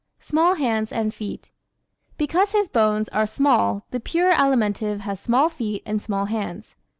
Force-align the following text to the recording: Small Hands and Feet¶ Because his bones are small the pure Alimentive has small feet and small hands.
Small 0.19 0.55
Hands 0.55 0.91
and 0.91 1.13
Feet¶ 1.13 1.51
Because 2.17 2.53
his 2.53 2.69
bones 2.69 3.07
are 3.09 3.27
small 3.27 3.85
the 3.91 3.99
pure 3.99 4.31
Alimentive 4.33 5.01
has 5.01 5.19
small 5.19 5.47
feet 5.47 5.83
and 5.85 6.01
small 6.01 6.25
hands. 6.25 6.73